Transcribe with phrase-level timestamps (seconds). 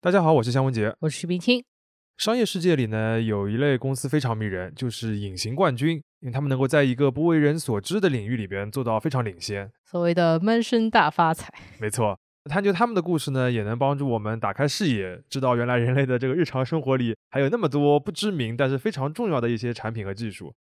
[0.00, 0.94] 大家好，我是香文杰。
[1.00, 1.64] 我是徐冰清。
[2.18, 9.68] 商业世界里呢，有一类公司非常迷人，就是隐形冠军，因为他们能够在一个不为人所知的领域里边做到非常领先。
[9.84, 11.52] 所谓的闷声大发财。
[11.80, 20.54] 没错，探究他们的故事呢，也能帮助我们打开视野，知道原来人类的这个日常生活里还有那么多不知名但是非常重要的一些产品和技术。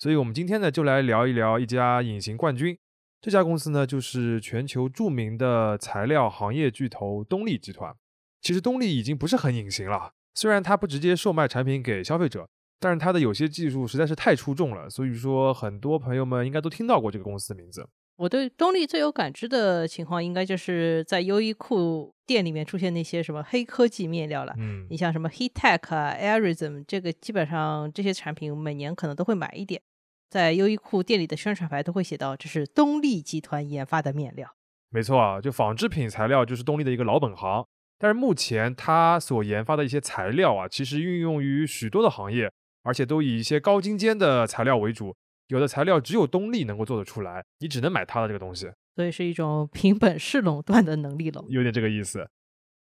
[0.00, 2.76] 所以，我们今天呢，就来聊一聊一家隐形冠军。
[3.20, 7.94] 这家公司呢，就是全球著名的材料行业巨头东丽集团。
[8.40, 17.86] 其实东丽已经不是很隐形了，虽然它不直接售卖产品给消费者，但是它的有些技术实在是太出众了，所以说很多朋友们应该都听到过这个公司的名字。
[18.16, 24.54] 我对东丽最有感知的情况，应该就是在优衣库店里面出现那些什么黑科技面料了。
[24.58, 29.80] 嗯，你像什么 Heattech 啊、Airism，这个基本上这些产品每年可能都会买一点，
[30.28, 34.54] 在优衣库店里的宣传牌都会写到这是东丽集团研发的面料。
[34.90, 37.66] 没错啊，就纺织品材料就是东丽的一个老本行。
[38.02, 42.50] 但是目前它所研发的一些材料啊，其实运用于许多的行业，
[42.82, 45.14] 而且都以一些高精尖的材料为主。
[45.48, 48.70] 有的材料只有东丽能够做得出来，你只能买它的这个东西。
[48.96, 52.26] 所以是一种凭本事垄断的能力了，有点这个意思。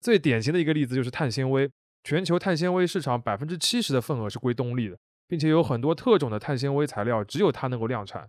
[0.01, 1.71] 最典型的一个例子就是碳纤维，
[2.03, 8.29] 全球碳纤维市场百分之七十的份额是归东丽的，并且有很多特种的碳纤维材料只有它能够量产。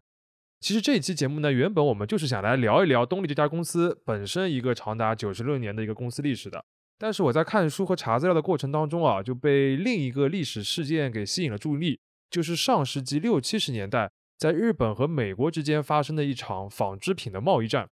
[0.59, 6.63] 其实这一期节目呢，原本我们就是想来聊一聊东丽这家公司本身一个长达九十六年的一个公司历史的。
[6.97, 17.89] 但是我在看书和查资料的过程当中啊，就被另一个历史事件给吸引了注意力，就是上世纪六七十年代，在日本和美国之间发生的一场纺织品的贸易战。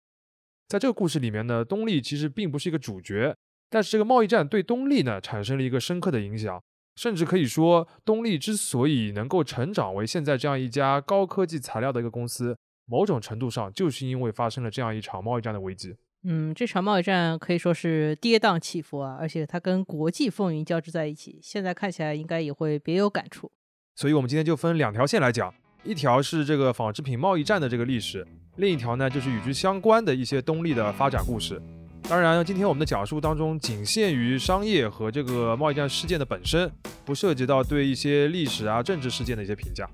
[0.70, 3.36] 在这个故事里面呢，东丽其实并不是一个主角，
[3.70, 6.64] 但是这个贸易战对东丽呢产生了一个深刻的影响，
[6.96, 15.94] 甚至可以说，东丽之所以能够成长为现在这样一家高科技材料的一个公司，某种程度上就是因为发生了这样一场贸易战的危机。
[16.26, 23.52] 嗯，这场贸易战可以说是跌宕起伏啊，而且它跟国际风云交织在一起，现在看起来应该也会别有感触。
[23.96, 28.26] 所以，我们今天就分两条线来讲，一条是这个纺织品贸易战的这个历史，
[28.56, 31.62] 另一条呢就是与之相关的一些东丽的发展故事。
[32.08, 36.72] 当然，今天我们的讲述当中仅限于商业和这个贸易战事件的本身，
[37.04, 39.86] 不涉及到对一些历史啊、政治事件的一些评价。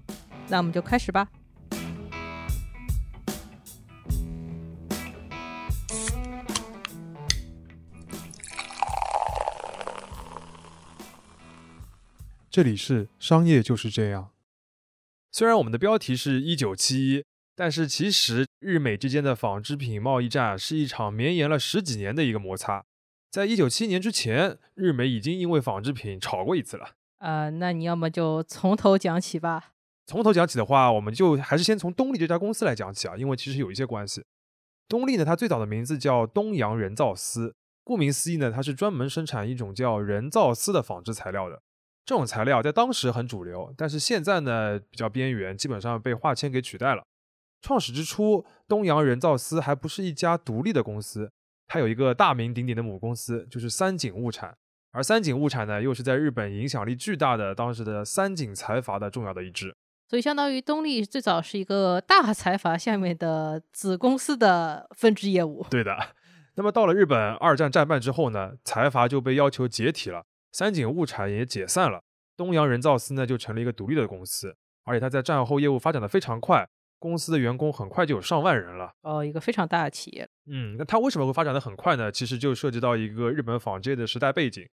[0.47, 1.27] 那我们就开始吧。
[12.51, 14.31] 这里是商业就是这样。
[15.31, 17.23] 虽然我们的标题是一九七一，
[17.55, 22.83] 但是其实日美之间的纺织品贸易战是一场绵延了十几年的一个摩擦。
[23.29, 26.95] 在一九七一年之前，日美已经因为纺织品吵过一次了。
[27.19, 29.73] 啊，那你要么就从头讲起吧。
[30.07, 34.25] 从头讲起的话，我们就还是先从东丽这家公司来讲起啊，因为其实有一些关系。
[34.87, 41.61] 东丽呢，它最早的名字叫东洋人造丝，顾名思义呢，它是专门生产一种叫人造丝的纺织材料的。
[42.09, 47.03] 这种材料在当时很主流，但是现在呢比较边缘，基本上被化纤给取代了。
[47.61, 51.31] 创始之初，东洋人造丝还不是一家独立的公司，
[51.67, 54.57] 它有一个大名鼎鼎的母公司，就是三井物产。
[54.91, 59.75] 而三井物产呢，又是在日本影响力巨大的当时的三井财阀的重要的一支。
[60.09, 65.63] 所以，相当于东丽最早是一个大财阀下面的子公司的分支业务。
[65.69, 65.95] 对的。
[66.57, 70.23] 那么到了日本二战战败之后呢，财阀就被要求解体了。
[70.59, 72.03] 三井物产也解散了，
[72.35, 74.53] 东洋人造丝呢就成了一个独立的公司，
[74.83, 76.67] 而且它在战后业务发展的非常快，
[76.99, 78.91] 公司的员工很快就有上万人了。
[79.03, 80.27] 哦，一个非常大的企业。
[80.51, 82.11] 嗯，那它为什么会发展的很快呢？
[82.11, 84.67] 其实就涉及到一个日本纺织业的时代背景。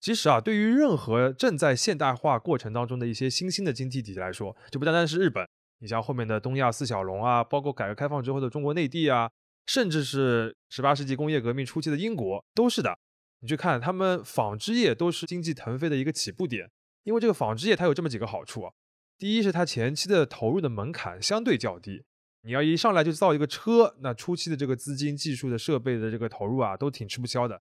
[0.00, 5.46] 其实啊，对于任何正在现代化过程当中的一些新兴的经济体来说，就不单单是日本，
[5.80, 9.30] 你像后面的东亚四小龙啊，包括改革开放之后的中国内地啊，
[9.66, 12.96] 甚至是十八世纪工业革命初期的英国，都是的。
[13.40, 16.70] 你去看，他们纺织业都是经济腾飞的一个起步点，
[17.04, 18.72] 因为这个纺织业它有这么几个好处啊。
[19.18, 22.04] 第一是它前期的投入的门槛相对较低，
[22.42, 27.60] 你要一上来就造一个车，那初期的这个资金、技术的设备的这个投入啊，都挺吃不消的。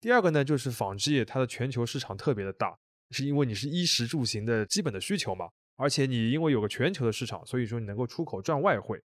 [0.00, 2.76] 第二个呢，就是纺织业它的全球市场特别的大，
[3.10, 5.46] 是因为你是衣食住行的基本的需求嘛，
[5.76, 9.02] 而且你因为有个全球的市场，所以说你能够出口赚外汇。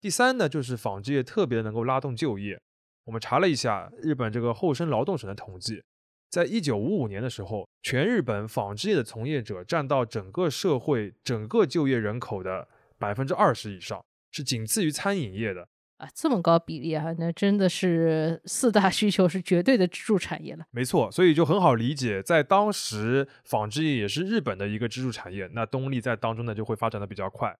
[0.00, 2.60] 第三呢，就是纺织业特别能够拉动就业。
[3.08, 5.82] 我们查了一下日本这个厚生劳动省的统计，
[6.28, 12.68] 在一九五五年的时候，全日本纺织业的从业者占到整个社会整个就业人口的
[12.98, 15.66] 百分之二十以上，是仅次于餐饮业的
[15.96, 20.66] 啊，这么高比例啊，那真的是四大需求是绝对的支柱产业了。
[20.70, 27.56] 没错，所以就很好理解，在当时纺织业也是日本的一个支柱产业，那东丽在当中呢就会发展的比较快。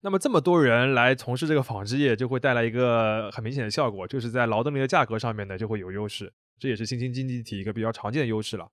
[0.00, 6.32] 那么这么多人来从事这个纺织业，就会带来一个很明显的效果，就是在劳动力的价格上面呢就会有优势。
[6.58, 8.68] 这也是新兴经济体一个比较常见的优势了。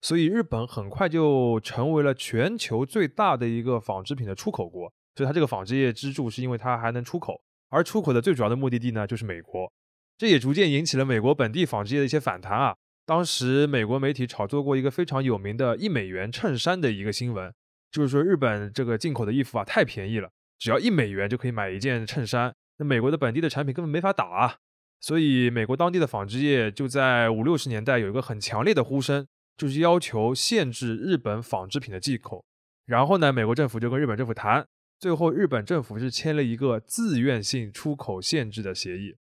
[0.00, 4.92] 所以日本很快就成为了全球最大的一个纺织品的出口国。
[5.16, 9.72] 所以它这个纺织业支柱是因为它还能出口，而出口的最主要的目的地呢就是美国。
[10.16, 12.76] 这也逐渐引起了美国本地纺织业的一些反弹啊。
[13.04, 17.52] 当时美国媒体炒作过一个非常有名的一美元衬衫的一个新闻，
[17.90, 24.56] 就是说日本这个进口的衣服啊太便宜了，只要一美元就可以买一件衬衫，那美国的本地的产品根本没法打啊。
[25.00, 29.26] 所以美国当地的纺织业就在五六十年代有一个很强烈的呼声。
[29.56, 32.44] 就是要求限制日本纺织品的进口，
[32.86, 34.64] 然后呢，美国政府就跟日本政府谈，
[35.00, 39.16] 最后日本政府是签了一个自愿性出口限制的协议。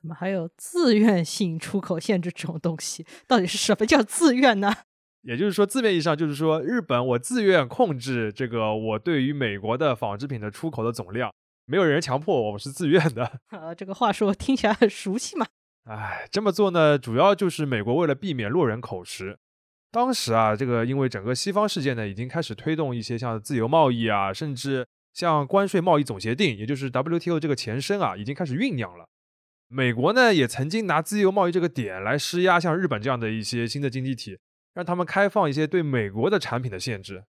[0.00, 3.04] 怎么还有自愿性出口限制这种东西？
[3.26, 4.72] 到底是什么叫自愿呢？
[5.22, 11.32] 也就是说，字面意义上就是说，日本我自愿控制这个我对于美国的纺织品的出口的总量，
[11.66, 13.24] 没有人强迫我，我是自愿的。
[13.50, 15.46] 啊，这个话说听起来很熟悉嘛。
[15.84, 19.38] 哎，这么做呢，主要就是美国为了避免落人口实。
[19.90, 29.06] 当时啊，这个因为整个西方世界呢，已经开始推动一些像自由贸易啊，甚至像关税贸易总协定，也就是 WTO 这个前身啊，已经开始酝酿了。
[29.68, 34.38] 美国呢，也曾经拿自由贸易这个点来施压，像日本这样的一些新的经济体，
[34.74, 37.24] 让他们开放一些对美国的产品的限制。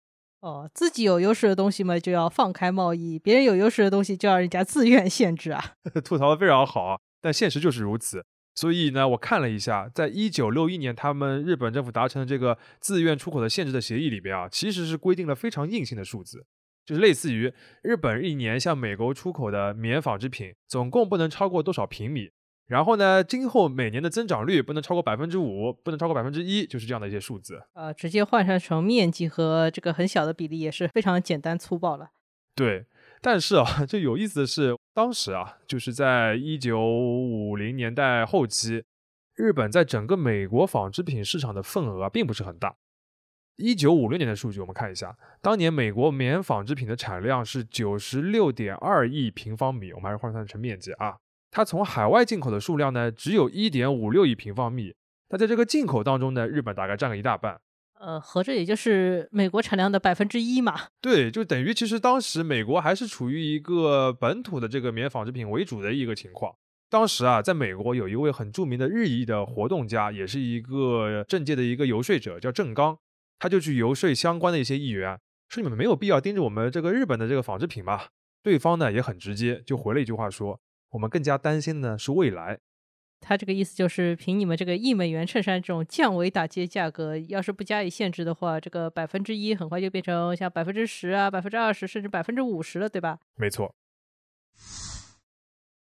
[0.41, 5.73] 哦，自己有优势的东西嘛，就要放开贸易；别人有优势的东西，就要人家自愿限制啊。
[6.03, 8.25] 吐槽的非常好啊，但现实就是如此。
[8.55, 16.45] 所以呢，我看了一下，在一九六一年，他们日本政府达成的这个自愿出口的限制的协议里边啊，其实是规定了非常硬性的数字，
[16.85, 17.53] 就是类似于
[17.83, 22.31] 日本一年向美国出口的棉纺织品总共不能超过多少平米，
[22.69, 27.61] 然后呢，今后每年的增长率不能超过百分之五，不能超过百分之一，就是这样的一些数字。
[27.73, 32.11] 呃，直接换算成面积和这个很小的比例也是非常简单粗暴了。
[32.55, 32.85] 对。
[33.21, 38.83] 但是啊， 这有意思的是，当时啊，就是在一九五零年代后期，
[39.35, 42.75] 日本在整个美国纺织品市场的份额啊，并不是很大。
[43.57, 51.17] 一九五六年的数据，我们看一下，当年美国棉纺织品的产量是九十六点二亿平方米，我们还是换算成面积啊，
[51.51, 54.95] 它从海外进口的数量呢，只有一点五六亿平方米。
[55.29, 57.59] 那在这个进口当中呢，日本大概占了一大半。
[57.99, 60.87] 呃，合着也就是美国产量的百分之一嘛。
[61.01, 66.55] 对，就等于其实当时美国还是处于一个本土的这个棉纺织品为主的一个情况。
[66.89, 72.97] 当时啊，在美国有一位很著名的日裔的活动家，也是一个政界的一个游说者，叫郑刚，
[73.37, 75.19] 他就去游说相关的一些议员，
[75.49, 78.07] 说你们没有必要盯着我们这个日本的这个纺织品吧。
[78.41, 82.59] 对方呢也很直接，就回了一句话说，我们更加担心的是未来。
[83.21, 93.19] 他这个意思就是，凭你们这个一美元衬衫这种降维打击价格，要是不加以限制的话，这个百分之一很快就变成像百分之十啊、百分之二十，甚至百分之五十了，对吧？
[93.35, 93.75] 没错。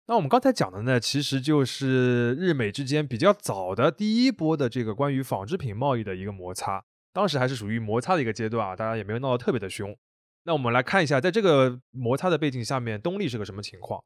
[0.08, 6.82] 那我们刚才讲的呢，其实就是日美之间比较早的第一波的这个关于纺织品贸易的一个摩擦，
[7.12, 9.96] 当时还是属于摩擦的一个阶段啊，大家也没有闹得特别的凶。
[10.42, 14.02] 那我们来看一下，在这个摩擦的背景下面，东丽是个什么情况？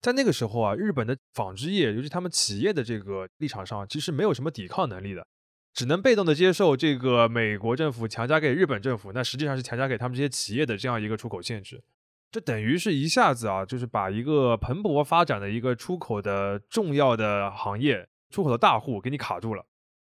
[0.00, 5.26] 在那个时候啊，日本的纺织业，尤其他们企业的这个立场上，其实没有什么抵抗能力的，
[5.74, 11.82] 只能被动的接受这个美国政府强加给日本政府，那实际上是强加给他们这些企业的这样一个出口限制。
[12.30, 19.64] 这等于是一下子啊，就是把一个蓬勃发展的一个出口的重要的行业、出口的大户给你卡住了。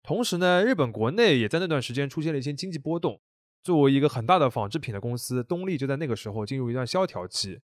[0.03, 3.21] 同时呢，日本国内也在那段时间出现了一些经济波动，
[3.63, 7.61] 作为一个很大的纺织品的公司，东丽就在那个时候进入一段萧条期。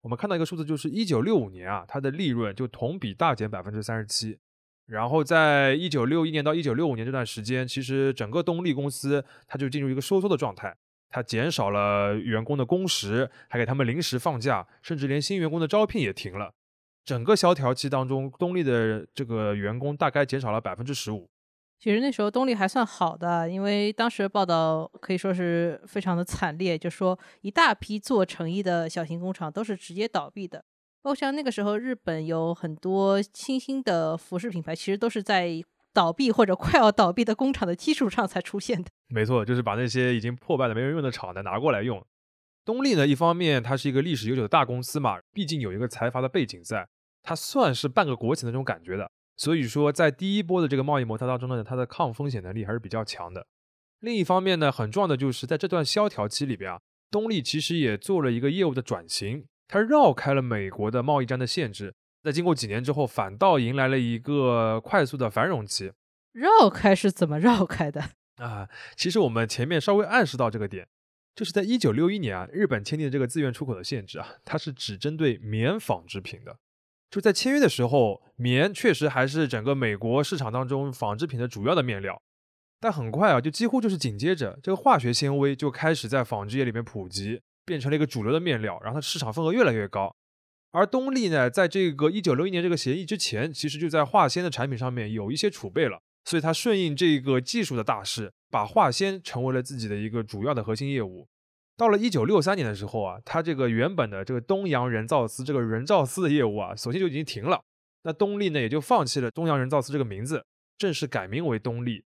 [0.00, 4.38] 我们看到一个数字，就是一九六五年啊，它的利润就同比大减百分之三十七。
[4.86, 10.74] 然后在一九六一年到一九六五年这段时间，其实整个东丽公司它就进入一个收缩的状态，
[11.10, 16.54] 它减少了员工的工时，还给他们临时放假，甚至连新员工的招聘也停了。
[17.04, 21.28] 整个萧条期当中，东丽的这个员工大概减少了百分之十五。
[21.80, 30.64] 其实那时候动力还算好的，因为当时报道可以说是非常的惨烈，就说一大批做成衣的小型工厂都是直接倒闭的。
[31.00, 35.62] 包括像那个时候日本有很多新兴的服饰品牌，其实都是在
[35.94, 38.90] 倒闭或者快要倒闭的工厂的基础上才出现的。
[39.06, 42.04] 没错，就是把那些已经破败的没人用的厂呢拿过来用。
[42.64, 46.86] 东丽呢，一方面它是一个历史悠久的大公司嘛，毕竟有一个财阀的背景在，
[47.22, 49.08] 它算是半个国企的那种感觉的。
[49.38, 53.46] 所以说，在第一波的这个贸易摩擦当中呢，它的抗风险能力还是比较强的。
[54.00, 56.80] 另一方面呢，很重要的就是在这段萧条期里边啊，
[57.10, 65.92] 东丽其实也做了一个业务的转型，它绕开了美国的贸易战的限制，在经过几年之后，反倒迎来了一个快速的繁荣期。
[66.32, 68.10] 绕开是怎么绕开的
[68.42, 68.68] 啊？
[68.96, 70.88] 其实我们前面稍微暗示到这个点，
[71.36, 76.58] 就是在一九六一年啊，日本签订的这个自愿出口的限制啊，它是只针对棉纺织品的。
[77.10, 82.20] 就在签约的时候，棉确实还是整个美国市场当中纺织品的主要的面料。
[82.80, 90.14] 但很快啊，就几乎就是紧接着，这个化学纤维就开始在纺织业里面普及，变成了一个主流的面料，然后它市场份额越来越高。
[90.70, 101.26] 而东丽呢，在这个一九六一年这个协议之前，其实就在化纤的产品上面有一些储备了，所以它顺应这个技术的大势，把化纤成为了自己的一个主要的核心业务。
[101.78, 107.62] 到了一九六三年的时候啊，它这个原本的这个东洋人造丝这个人造丝的业务啊，索性就已经停了。
[108.02, 110.44] 那东丽呢，也就放弃了东洋人造丝这个名字，
[110.76, 112.04] 正式改名为东丽。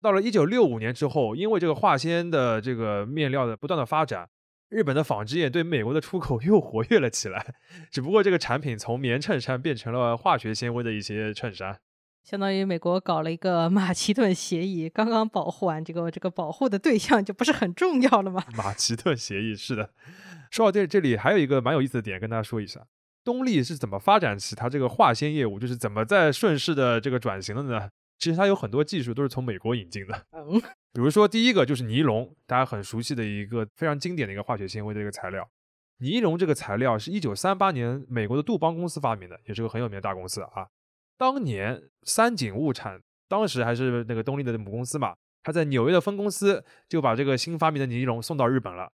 [0.00, 4.28] 到了一九六五年之后，因为这个化纤的这个面料的不断的发展，
[4.68, 7.56] 日本的纺织业对美国的出口 又活跃了起来。
[7.90, 11.80] 只不过这个产品从棉衬衫变成了化学纤维的一些衬衫，
[12.28, 18.44] 相当于美国搞了一个马其顿协议，刚刚保护完这个这个保护的对象就不是很重要了吗？
[18.54, 19.94] 马其顿协议是的。
[20.50, 22.86] 说到这这里，还有一个蛮有意思的点跟大家说一下，
[23.24, 27.88] 东丽是怎么发展起它这个化纤业务，就是怎么在顺势的这个转型的呢？
[28.18, 30.60] 其实它有很多技术都是从美国引进的，嗯，
[30.92, 35.48] 比如说第一个就是尼龙，大家很熟悉的一个非常经典的一个化学纤维的一个材料。
[36.00, 40.68] 尼龙这个材料是一九三八年美国的杜邦公司发明的，也是个很有名的大公司啊。
[41.18, 48.90] 当年三井物产当时还是那个东丽的母公司嘛，他在纽约的分公司就把这个新发明的尼龙送到日本了。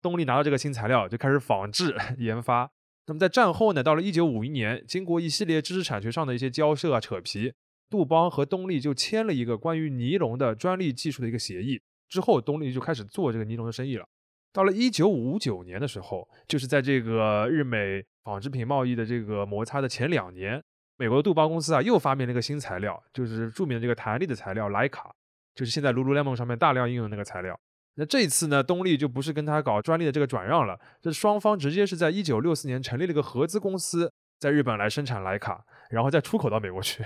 [0.00, 2.70] 东丽拿到这个新材料就开始仿制 研发。
[3.08, 7.52] 那么在战后呢，到了一九五一年，经过一系列知识产权上的一些交涉啊、扯皮。
[7.88, 14.04] 杜邦和东丽就签了一个关于尼龙的专利技术的一个协议，之后东丽就开始做这个尼龙的生意了。
[14.52, 20.60] 到了一九五九年的时候，就是在这个日美纺织品贸易的这个摩擦的前两年，
[20.96, 25.14] 美国杜邦公司啊又发明了一个新材料，就是著名的这个弹力的材料莱卡，
[25.54, 27.58] 就是现在 Lululemon 上面大量应用的那个材料。
[27.96, 37.04] 那这一次呢，东丽就不是跟他搞专利的这个转让了，这双方直接是在一九六四年成立了一个合资公司，在日本来生产莱卡，然后再出口到美国去。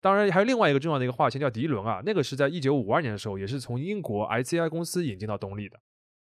[0.00, 5.80] 当然，还有另外一个重要的一个化纤叫涤纶啊，那个是在一九五二年的时候，也是从英国 ICI 公司引进到东丽的。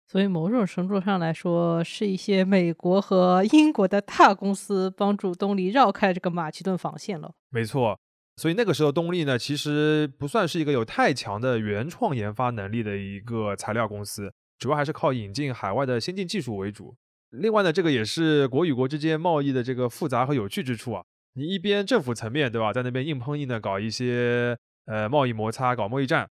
[0.06, 7.32] 所以某种程度上来说，是一些美国和 英国的大公司帮助东丽绕开这个马其顿防线了。
[7.50, 7.98] 没错，
[8.36, 16.94] 所以那个时候东丽呢，其实不算是一个有太强的原创研发能力的一个材料公司，主要还是靠引进海外的先进技术为主。
[17.30, 21.02] 另外呢，这个也是国与国之间贸易的这个复杂和有趣之处啊。
[21.34, 24.54] 你一边政府层面对吧，在那边硬碰硬的搞一些
[24.84, 26.26] 呃贸易摩擦，搞贸易战；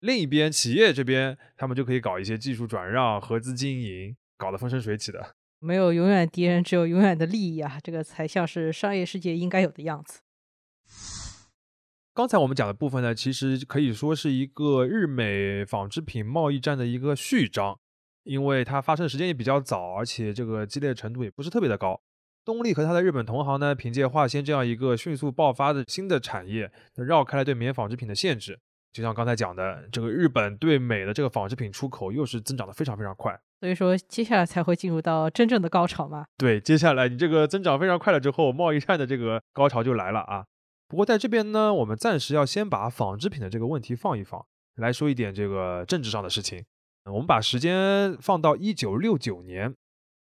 [0.00, 5.36] 另一边企业这边，他们就可以搞一些技术转让、合资经营，搞得风生水起的。
[5.58, 7.78] 没有永远敌人，只有永远的利益啊！
[7.82, 10.20] 这个才像是商业世界应该有的样子。
[12.14, 17.78] 刚才我们讲的部分呢，其实可以说是一个日美纺织品贸易战的一个序章，
[18.24, 22.00] 因为它发生的时间也比较早，而且这个激烈程度也不是特别的高。
[22.42, 28.60] 东丽和他的日本同行呢，凭借化纤这样一个迅速爆发的新的产业，绕开了对棉纺织品的限制。
[28.92, 33.38] 就像刚才讲的，这个日本对美的这个纺织品出口又是增长的非常非常快。
[33.60, 36.24] 所以说，接下来才会进入到真正的高潮嘛？
[36.36, 40.44] 对，接下来你这个增长非常快了之后，贸易战的这个高潮就来了啊。
[40.88, 44.44] 不过在这边呢，我们暂时要先把纺织品的这个问题放一放，
[44.76, 46.64] 来说一点这个政治上的事情。
[47.04, 49.74] 我们把时间放到一九六九年，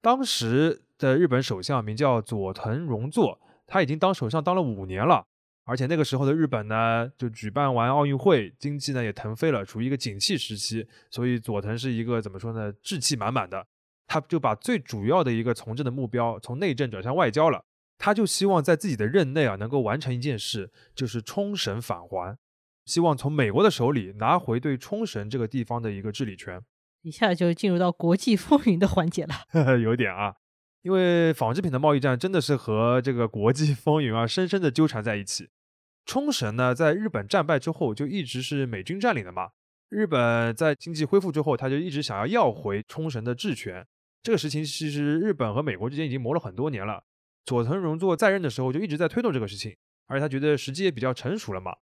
[0.00, 0.82] 当时。
[0.98, 5.26] 的日本首相名叫佐藤荣作，他已经当首相当了五年了，
[5.68, 13.66] 而且那个时候的日本呢，就举办完奥运会，经济呢也腾飞了，处于一个景气时期，所以佐藤是一个怎么说呢，志气满满的，
[14.06, 17.64] 他就把最主要的一个从政的目标从内政转向外交了，
[17.98, 22.38] 他就希望在自己的任内啊，能够完成一件事，就是冲绳返还，
[22.84, 26.62] 希望从美国的手里拿回对冲绳这个地方的一个治理权，
[27.02, 30.36] 一下就进入到国际风云的环节了， 有点啊。
[30.82, 35.48] 因为纺织品的贸易战真的是和这个国际风云啊深深的纠缠在一起。
[36.06, 39.50] 冲绳呢，在日本战败之后就一直是美军占领的嘛。
[39.88, 43.86] 日本在经济恢复之后，他就一直想要要回冲绳的治权。
[44.22, 47.04] 这个事情其实日本和美国之间已经磨了很多年了。
[47.44, 51.76] 佐藤荣作在任的时候就一直在推动这个事情，而且他觉得时机也比较成熟了嘛。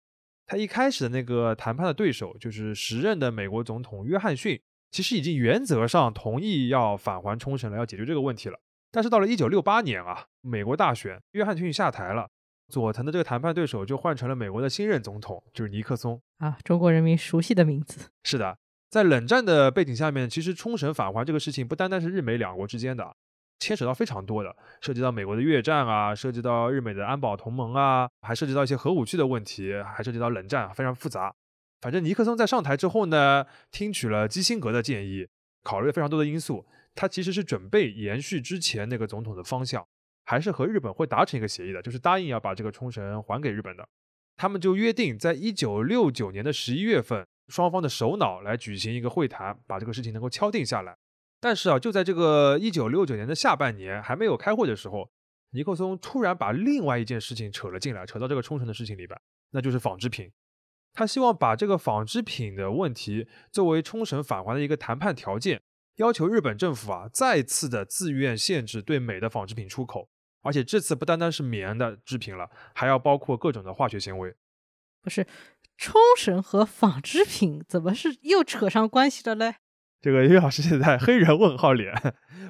[0.45, 4.59] 他一开始的那个谈判的对手就是时任的美国总统约翰逊，
[4.91, 8.59] 其实已经原则上同意要返还冲绳了，要解决这个问题了。
[8.91, 12.29] 但是到了一九六八年啊，美国大选，约翰逊下台了，
[12.69, 18.09] 佐藤的这个谈判对手就换成了美国的新任总统，就是尼克松啊，中国人民熟悉的名字。
[18.23, 18.57] 是的，
[18.89, 23.15] 在冷战的背景下面，其实冲绳返还这个事情不单单是日美两国之间的，
[23.59, 31.33] 牵扯到非常多的，涉及到美国的越战啊，涉及到日美的安保同盟啊，还涉及到一些核武器的问题，还涉及到冷战，非常复杂。
[31.81, 35.27] 反正尼克松在上台之后呢，听取了基辛格的建议，
[35.63, 36.65] 考虑了非常多的因素。
[36.95, 39.83] 他其实是准备延续之前那个总统的方向，
[40.25, 43.87] 还是和日本会达成一个协议的，就是答应要把这个冲绳还给日本的。
[44.35, 50.97] 他们就约定在一九六九年的十一月份，双方的首脑来举行一个会谈，把这个事情能够敲定下来。
[51.39, 55.11] 但是啊，就在这个一九六九年的下半年还没有开会的时候，
[55.51, 59.19] 尼克松突然把另外一件事情扯了进来，扯到这个冲绳的事情里边，
[59.51, 60.31] 那就是纺织品。
[60.93, 65.61] 他希望把这个纺织品的问题作为冲绳返还的一个谈判条件，
[65.97, 70.09] 要求日本政府啊再次的自愿限制对美的纺织品出口，
[70.43, 74.35] 而且这次不单单是棉的制品了，还要包括各种的化学纤维。
[75.01, 75.25] 不是，
[75.77, 79.55] 冲绳和纺织品怎么是又扯上关系了嘞？
[80.01, 81.93] 这个岳老师现在黑人问号脸，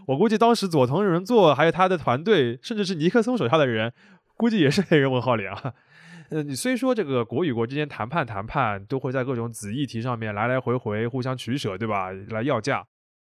[0.07, 3.93] 我估计当时佐藤仁作还有他的团队，甚至是尼克松手下的人，
[4.35, 5.73] 估计也是黑人问号脸啊。
[6.31, 12.09] 呃，你虽说这个国与国之间谈判谈判都会在各种子议题上面来来回回互相取舍，对吧？
[12.29, 12.83] 来要价，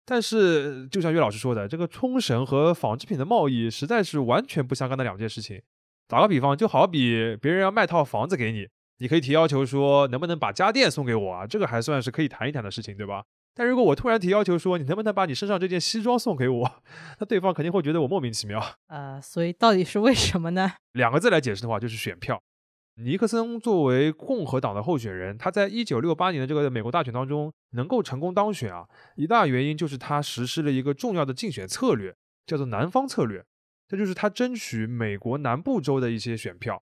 [0.09, 5.61] 但是就像岳老师说的，这个冲绳和纺织品的贸易实在是完全不相干的两件事情。
[6.07, 13.25] 打个比方，就好比别人要卖套房子给你，你可以提要求说能不能把家电送给我啊，这个还算是可以谈一谈的事情，对吧？
[13.53, 16.71] 但如果我突然提要求说，你能不能把你身上这件西装送给我？
[17.19, 18.63] 那对方肯定会觉得我莫名其妙。
[18.87, 20.71] 呃，所以到底是为什么呢？
[20.93, 22.41] 两个字来解释的话，就是选票。
[22.99, 33.45] 尼克森作为共和党的候选人，他在一九六八年的这个美国大选当中能够成功当选啊，一大原因就是他实施了一个重要的竞选策略，叫做南方策略。
[33.87, 36.81] 这就是他争取美国南部州的一些选票。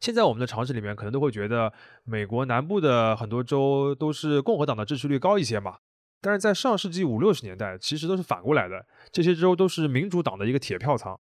[0.00, 1.72] 现在我们的常识里面可能都会觉得，
[2.04, 5.78] 美国南部的很多州都是共和党的支持率高一些嘛。
[6.20, 11.18] 但是在上世纪五六十年代，其实都是反过来的，这些州都是民主党的一个铁票仓，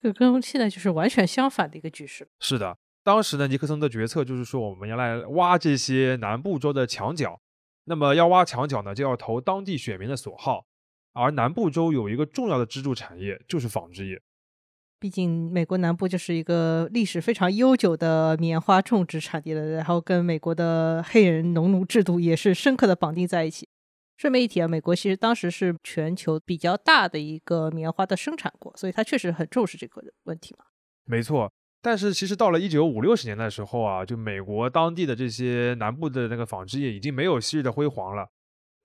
[0.00, 2.28] 这跟现在就是完全相反的一个局势。
[2.38, 7.40] 是的，当时呢，尼克松的决策就是说，我们要来挖这些南部州的墙角，
[7.84, 10.66] 那么要挖墙角呢，就要投当地选民的所好，
[11.12, 14.22] 而南部州有一个重要的支柱产业就是纺织业，
[15.00, 23.68] 毕竟美国南部就是一个历史非常悠久的棉花种植产地了，然后跟美国的黑人农奴制度也是深刻的绑定在一起。
[24.16, 30.66] 顺便一提啊，美国其实当时是全球比较大的一个棉花的生产国，所以它确实很重视这个问题嘛。
[31.04, 38.28] 没错，但是其实到了一九五六十年代的时候啊，就美国当地的这些南部的那个纺织业已经没有昔日的辉煌了。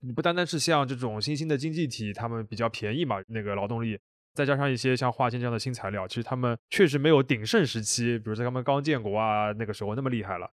[0.00, 3.98] 你不单单是像这种新兴的经济体，他们比较便宜嘛，那个劳动力，
[4.34, 10.50] 再加上一些像化纤这样的新材料，其实他们确实没有鼎盛时期，比如在他们刚建国啊那个时候那么厉害了。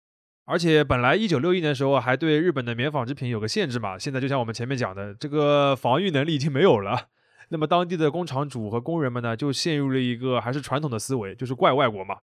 [0.44, 7.08] 而且本来一九六一年的时候还对日本的棉纺织品有个限制嘛，现在就像我们前面讲的，这个防御能力已经没有了。
[7.50, 12.18] 那么当地的工厂主和工人们呢，就陷入了一个还是传统的思维，就是怪外国嘛，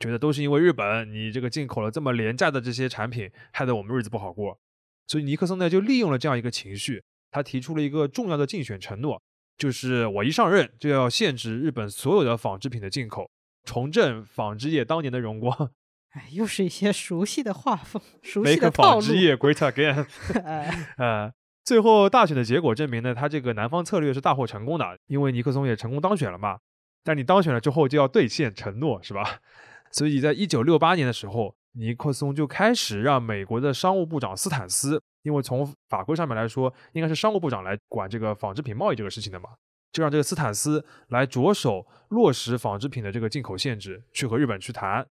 [0.00, 4.58] 觉得都是因为日本你这个进口了这么廉价的这些产品，害得我们日子不好过。
[5.06, 9.20] 所以尼克松呢就利用了这样一个情绪，他提出了一个重要的竞选承诺，
[9.58, 13.30] 就是我一上任就要限制日本所有的纺织品的进口，
[13.64, 15.70] 重振纺织业当年的荣光。
[16.12, 19.00] 哎，又是一些熟悉的画风，熟悉的套路。
[19.00, 20.06] 纺织业 great again。
[20.98, 21.32] 呃，
[21.64, 26.58] 最后大选的结果证明呢，他这个南方策略是大获成功的，因为尼克松也成功当选了嘛。
[27.04, 29.40] 但你当选了之后就要兑现承诺，是吧？
[29.90, 39.50] 所以在一九六八年的时候，尼克松就开始让美国的商务部长斯坦斯，因为从法规上面来说，应该是商务部长来管这个纺织品贸易这个事情的嘛，
[39.92, 45.06] 就让这个斯坦斯来着手落实纺织品的这个进口限制，去和日本去谈。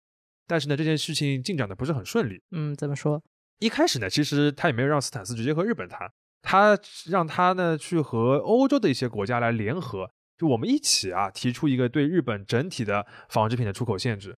[0.48, 2.42] 但是呢，这件事情进展的不是很顺利。
[2.52, 3.22] 嗯，怎么说？
[3.60, 6.78] 一开始呢，其实他也没有让斯坦斯直接和日本谈，他
[7.08, 14.36] 让他呢去和欧洲的一些国家来联合，就我们一起啊提出一个对日本整体的纺织品的出口限制。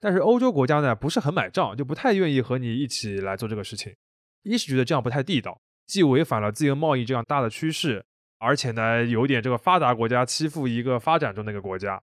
[0.00, 3.94] 但是欧洲国家呢不是很买账，就不太愿意和你一起来做这个事情。
[4.42, 8.04] 一是觉得这样不太地道，既违反了自由贸易这样大的趋势，
[8.38, 12.02] 而且呢有点这个发达国家欺负一个发展中的一个国家。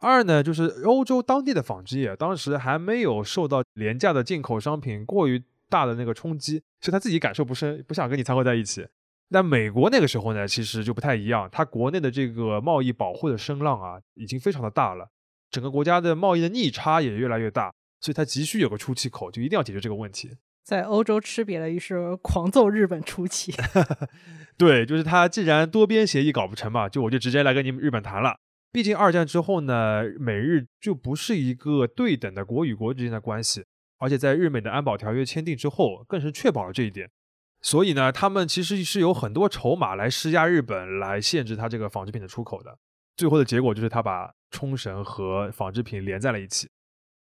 [0.00, 8.86] 二呢，就是欧洲当地的纺织业，当时还没有受到廉价的进口商品过于大的那个冲击，所以他自己感受不深，不想跟你掺和在一起。
[9.30, 15.08] 但美国那个时候呢，其实就不太一样，它国内的这个贸易保护的声浪啊，已经非常的大了，
[15.50, 20.30] 整个国家的贸易的逆差也越来越大，所以它急需有个出气口，就一定要解决这个问题。
[20.62, 23.52] 在欧洲吃瘪了，于是狂揍日本出气。
[24.56, 28.36] 对，就是他既然多边协议搞不成嘛，就我就直接来跟你们日本谈了。
[28.72, 33.64] 毕竟二战之后呢，美日就不是一个对等的国与国之间的关系，
[33.98, 37.10] 而且在日美的安保条约签订之后，更是确保了这一点。
[37.60, 42.78] 所以呢，他们其实是有很多筹码来施压日本，来限制他这个纺织品的出口的。
[43.16, 46.68] 最后的结果就是他把冲绳和纺织品连在了一起。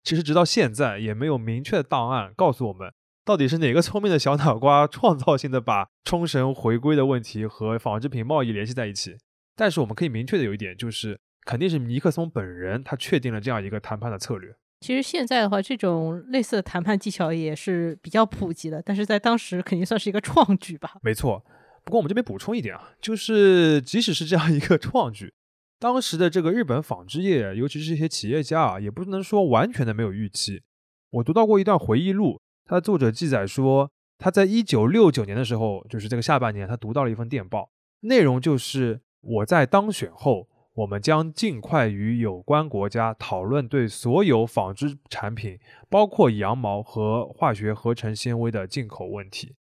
[0.03, 2.93] 其实直到现在也没有明确的档案告诉我们，
[3.25, 9.17] 到底是哪个聪明的小脑瓜创造性的把冲绳回归的问题和纺织品贸易联系在一起。
[9.55, 11.19] 但是我们可以明确的有一点就是。
[11.45, 14.55] 肯定是尼克松本人他确定了这样一个谈判的策略。
[14.79, 20.95] 其实现在的话，这种类似的谈判技巧也是比较普及的，但是在当时肯定算是一个创举吧。
[21.01, 21.43] 没错，
[21.83, 25.33] 不过我们这边补充一点啊，就是即使是这样一个创举，
[25.79, 30.61] 当时的这个日本纺织业，尤其是这些企业家啊，也不能说完全的没有预期。
[31.09, 37.69] 我读到过一段回忆录，它的作者记载说，他在一九六九年的时候，就是这个下半年，他读到了一份电报，
[38.01, 40.47] 内容就是我在当选后。
[40.79, 49.55] 我们将尽快与有关国家讨论对所有纺织产品，包括羊毛和化学合成纤维的进口问题。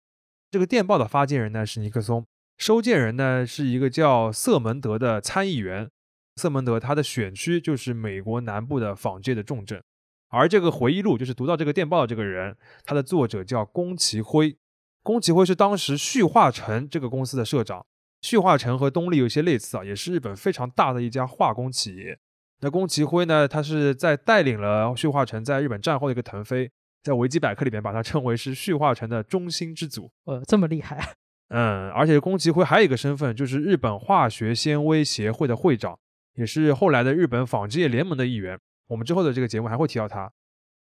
[0.49, 2.25] 这个电报的发件人呢是尼克松，
[2.57, 5.89] 收件人呢是一个叫瑟门德的参议员。
[6.37, 9.83] 瑟门德他的选区就是美国南部的纺界的重镇。
[10.29, 12.55] 而这个回忆录就是读到这个电报的这个人，
[12.85, 14.57] 他的作者叫宫崎辉。
[15.03, 17.85] 宫崎辉是当时旭化成这个公司的社长。
[18.21, 22.17] 旭化成和东丽有些类似啊，也是日本非常大的一家化工企业。
[22.61, 26.69] 那宫崎辉呢，他是在带领了旭化成在日本战后的一个腾飞，
[27.01, 30.11] 在维基百科里面把它称为是旭化成的中心之祖。
[30.25, 31.13] 呃，这么厉害？
[31.49, 35.97] 嗯，而且宫崎辉还有一个身份，就是日本化学纤维协会的会长，
[36.35, 38.59] 也是后来的日本纺织业联盟的一员。
[38.87, 40.29] 我们之后的这个节目还会提到他。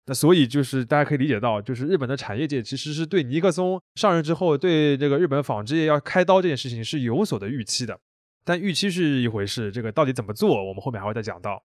[0.07, 7.97] 那所以就是大家可以理解到，就是日本的产业界其实是对尼克松上任之后对这个日本纺织业要开刀这件事情是有所的预期的。
[8.45, 11.63] 但预期是一回事，这个到底怎么做，我们后面还会再讲到。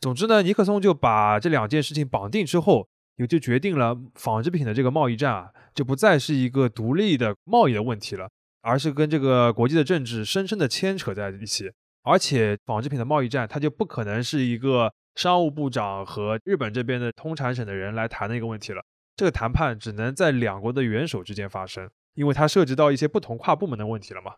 [0.00, 8.30] 总之呢，尼克松就把这两件事情绑定之后，也就决定了纺织品的这个贸易战啊，就不再是一个独立的贸易的问题了，
[8.62, 11.70] 而是跟这个国际的政治深深的牵扯在一起。
[12.02, 14.90] 而且纺织品的贸易战，它就不可能是一个。
[15.14, 18.84] 商务部长和日本这边的通产省的人来谈的一个问题了。
[19.16, 24.34] 这个谈判只能在两国的元首之间发生，因为它涉及到一些不同跨部门的问题了嘛。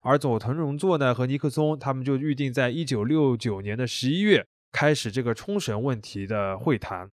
[0.00, 7.10] 而佐藤荣作呢和尼克松他们就预定在一九六九年的十一月开始这个冲绳问题的会谈。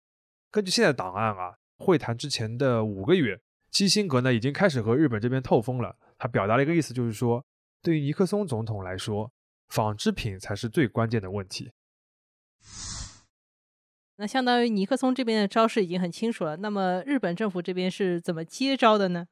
[0.51, 3.41] 根据现在档案啊，会谈之前的五个月，
[3.71, 5.97] 基辛格呢已经开始和日本这边透风了。
[6.19, 7.45] 他表达了一个意思，就是说，
[7.83, 9.33] 对于尼克松总统来说，
[9.69, 11.73] 纺织品才是最关键的问题。
[14.21, 16.57] 那相当于尼克松这边的招式已经很清楚了。
[16.57, 19.29] 那么日本政府这边是怎么接招的呢？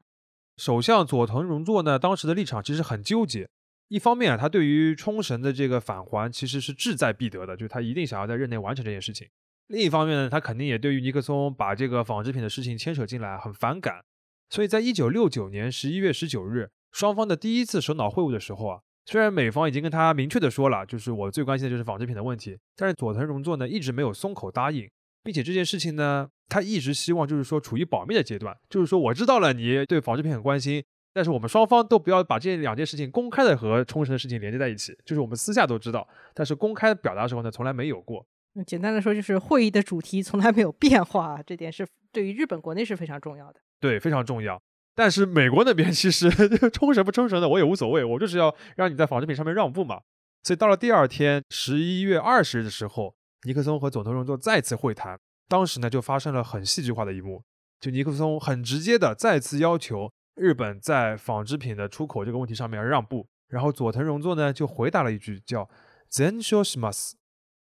[0.56, 3.48] 首相佐藤荣作呢，当时的立场其实很纠结。
[3.88, 9.28] 一方面啊，他对于冲绳的这个返还其实是志在必得的，就是他一定想要在任内完成这件事情。
[9.66, 14.04] 另一方面呢，他肯定也对于尼克松把这个纺织品的事情牵扯进来很反感。
[14.48, 18.80] 所以在一九六九年十一月十九日，双方的第一次首脑会晤的时候啊。
[19.06, 24.90] 虽然美方已经跟他明确的说了，就是我最关心的就是纺织品的问题，但是佐藤荣作呢一直没有松口答应，
[25.22, 30.82] 并且这件事情呢，他一直希望就是说处于保密的阶段，就是说我知道了你对纺织品很关心，
[31.14, 38.26] 但是我们双方都不要把这两件事情公开的和冲绳的事情连接在一起，就是我们私下都知道，但是公开表达的时候呢，从来没有过。
[38.54, 43.60] 那简单的说，就是会议的主题从来没有变化，这点是对于日本国内是非常重要的。
[43.78, 44.60] 对，非常重要。
[44.96, 46.30] 但是美国那边其实
[46.72, 50.00] 冲绳不冲绳的我也无所谓，我就是要让你在纺织品上面让步嘛。
[50.42, 57.42] 所以到了第二天十一月二十日的时候，尼克松和佐藤荣作再次会谈，当时呢就发生了很戏剧化的一幕，
[57.78, 65.68] 就尼克松很直接的再次要求日本在纺织品的出口这个问题上面让步，然后佐藤荣作呢就回答了一句叫
[66.10, 67.16] “zen s h o s m a s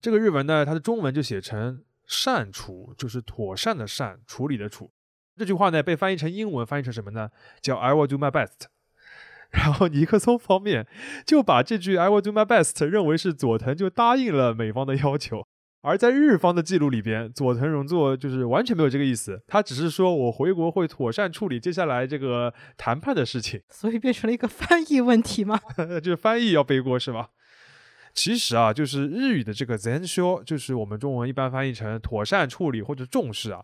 [0.01, 4.91] 这个日文呢它的中文就写成善处，就是妥善的善，处理的处。
[5.37, 7.29] 这句话呢被翻译成英文，翻译成什么呢？
[7.61, 8.67] 叫 "I will do my best"。
[9.51, 10.87] 然后尼克松方面
[11.25, 15.45] 就把这句 "I will do my best" 认为是佐藤就答应了美方的要求，
[15.81, 23.61] 而在日方的记录里边，佐藤荣作就是完全没有这个意思，他只是说我回国会妥善处理接下来这个谈判的事情。
[23.69, 25.59] 所以变成了一个翻译问题吗？
[26.01, 27.29] 就是翻译要背锅是吧？
[28.15, 33.63] 其实啊，就是日语的这个 "zen sho"，就是我们中文一般翻译成妥善处理或者重视啊。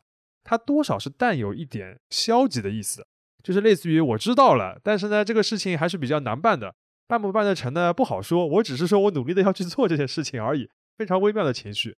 [0.49, 3.05] 它多少是带有一点消极的意思，
[3.43, 6.73] 就是类似于我知道了，但是呢，这个事情还是比较难办的，
[7.07, 8.47] 办不办得成呢不好说。
[8.47, 11.95] 我只是说我努力的要去做这件事情而已，非常微妙的情绪。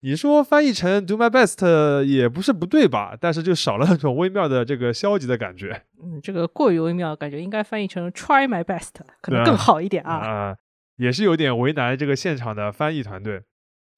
[0.00, 3.14] 你说翻译成 do my best 也不是不对吧？
[3.20, 5.82] 但是就少了 那种微妙的这个消极的感觉。
[6.02, 10.14] 嗯，这个过于微妙，感觉应该翻译成 try my best 可能更好一点啊。
[10.14, 10.56] 啊，
[10.96, 13.42] 也是有点为难这个现场的翻译团队。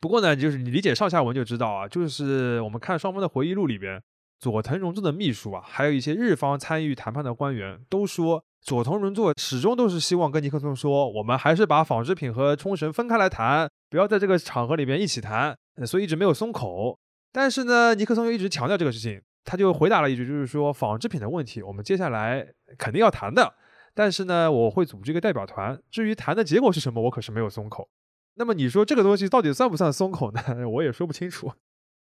[0.03, 4.03] 不过呢，就是你理解上下文就知道啊，就是我们看双方的回忆录里边，
[4.41, 16.99] 佐藤荣作的秘书啊，还有一些日方参与谈判的官员都说，佐藤荣作始终都是希望跟尼克松说，我们还是把纺织品和冲绳分开来谈，不要在这个场合里边一起谈，所以一直没有松口。
[17.31, 22.45] 但是呢，尼克松又一直强调这个事情，他就回答了一句，就是说纺织品的问题，我们接下来
[22.77, 23.55] 肯定要谈的，
[23.95, 27.89] 但是呢，我会组织一个代表团，至于谈的结果是什么，我可是没有松口。
[28.35, 30.41] 那么你说这个东西到底算不算松口呢？
[30.69, 31.53] 我也说不清楚。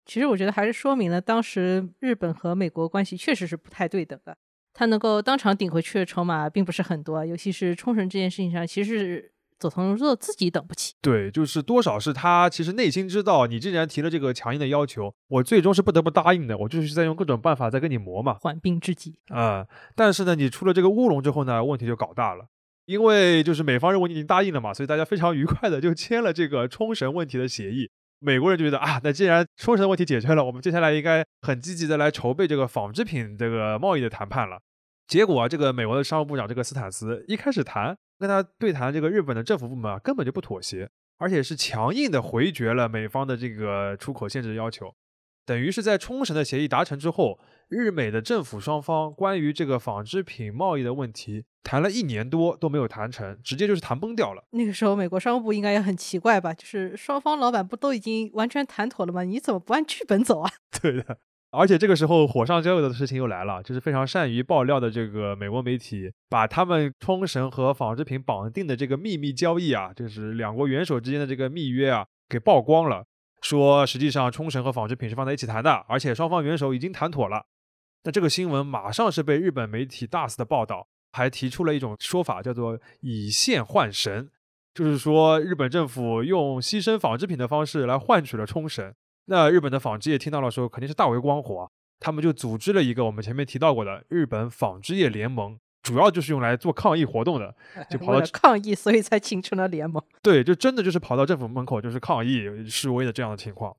[0.07, 4.37] 其实我觉得还是说明了当时日本和美国关系确实是不太对等的。
[4.73, 10.95] 他能够当场顶回去的筹码并不是很多，尤其是冲绳这件事情上，其实是佐藤荣作自己等不起。
[11.01, 16.59] 对，就是多少是他其实内心知道，你既然提了这个强硬的要求，我最终是不得不答应的。
[16.59, 19.65] 我就是在用各种办法在跟你磨嘛，缓兵之计啊。
[19.95, 22.49] 但是呢，你出了这个乌龙之后呢，问题就搞大了。
[22.87, 27.91] 因为就是美方认为你已经答应了嘛，所以大家非常愉快的就签了这个冲绳问题的协议。
[28.21, 34.59] 美国人就觉得啊，那既然冲绳问题解决了，我们接下来应该很积极的来筹备这个纺织品这个贸易的谈判了。
[35.07, 44.95] 结果啊这个美国的商务部长这个斯坦斯一开始谈跟他对谈，这个日本的政府部门啊根本就不妥协，而且是强硬的回绝了美方的这个出口限制要求。
[45.45, 54.45] 等于是在冲绳的协议达成之后，日美的政府双方关于这个纺织品贸易的问题谈了一年多都没有谈成，直接就是谈崩掉了。
[54.51, 56.53] 那个时候，美国商务部应该也很奇怪吧？
[56.53, 59.23] 就是双方老板不都已经完全谈妥了吗？
[59.23, 60.51] 你怎么不按剧本走啊？
[60.83, 61.19] 对的，
[61.51, 73.05] 而且这个时候火上浇油的事情又来了，就是非常善于爆料的这个美国媒体，把他们冲绳和纺织品绑定的这个秘密交易啊，就是两国元首之间的这个密约啊，给曝光了。
[73.41, 77.45] 说实际上冲绳和纺织品是放在一起谈的，而且双方元首已经谈妥了。
[78.05, 84.31] 那这个新闻马上是被日本媒体大肆的报道，还提出了一种说法，叫做以线换神，
[84.73, 88.95] 就是说日本政府用牺牲纺织品的方式来换取了冲绳。
[89.27, 95.59] 那日本的纺织业听到了时候肯定是大为光火，他们就组织了一个我们前面提到过的日本纺织业联盟。
[95.83, 97.55] 主要就是用来做抗议活动的，
[97.91, 100.03] 就 跑到抗议，所以才形成了联盟。
[100.23, 103.77] 对，就真的就是跑到政府门口就是抗议示威的这样的情况。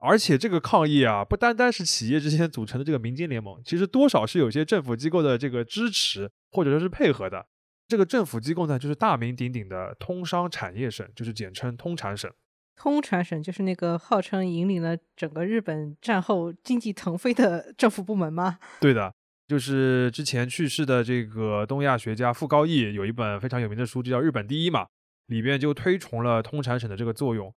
[0.00, 7.46] 而且这个抗议啊，不单单是企业之间组成的这个民间联盟，其实多少是有些政府机构的这个支持或者说是配合的。
[7.86, 12.30] 这个政府机构呢，就是大名鼎鼎的通商产业省，就是简称通产省。
[12.76, 18.58] 通产省就是那个号称引领了整个日本战后经济腾飞的政府部门吗？
[18.80, 19.12] 对的。
[19.48, 24.86] 就是之前去世的这个东亚学家傅高义有一本非常有名的书，就叫《日本第一》嘛，
[25.26, 27.52] 里边就推崇了通产省的这个作用。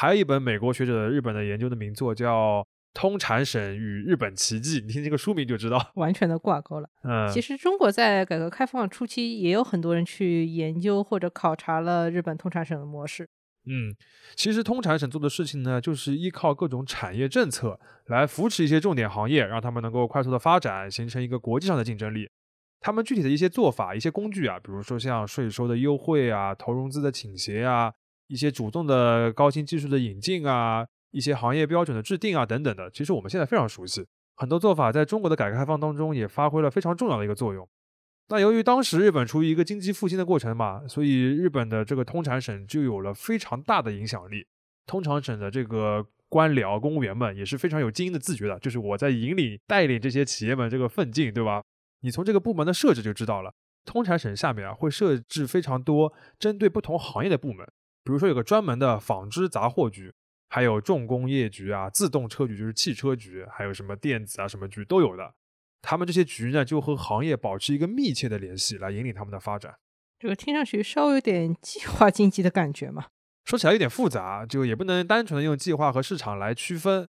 [0.00, 2.60] 还有一本美国学者的日本的研究的名作叫
[2.94, 6.88] 《通产省与日本奇迹》，你听这个书名就知道， 完全的挂钩了。
[7.02, 13.28] 嗯，其实中国在改革开放初期也有很多人去研究或者考察了日本通产省的模式。
[13.66, 13.92] 嗯，
[14.36, 22.30] 其实通产省做的事情呢，就是依靠各种产业政策来扶持一些重点行业，让他们能够快速的发展，形成一个国际上的竞争力。
[22.78, 27.92] 他们具体的一些做法、一些工具啊，比如说像税收的优惠啊、投融资的倾斜啊、
[28.28, 34.06] 一些主动的高新技术的引进啊、一些行业标准的制定啊等等的，其实我们现在非常熟悉。
[34.36, 37.68] 很多做法在中国的改革开放当中也发挥了非常重要的一个作用。
[38.28, 44.46] 那由于当时日本处于一个经济复兴的过程嘛，所以日本的这个通产省就有了非常大的影响力。
[44.86, 51.62] 通产省的这个官僚公务员们也是非常有精英的自觉的，就是我在引领带领这些企业们这个奋进，对吧？
[52.02, 53.52] 你从这个部门的设置就知道了，
[53.84, 57.66] 通产省下面啊会设置非常多针对不同行业的部门，
[58.08, 60.10] 比如说有个专门的纺织杂货局，
[60.48, 65.34] 还有重工业局啊、自动车局就是汽车局，还有什么电子啊什么局都有的。
[65.82, 69.74] 他们这些局呢，就和行业保持一个密切的联系，来引领他们的发展。
[70.18, 73.08] 这个听上去稍微有点计划经济的感觉嘛？
[73.44, 77.06] 说起来有点复杂，就也不能单纯的用计划和市场来区分。